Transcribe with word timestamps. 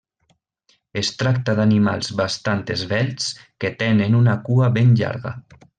Es 1.01 1.11
tracta 1.23 1.55
d'animals 1.59 2.11
bastant 2.23 2.65
esvelts 2.79 3.31
que 3.65 3.75
tenen 3.85 4.21
una 4.25 4.39
cua 4.49 4.75
ben 4.81 4.95
llarga. 5.03 5.41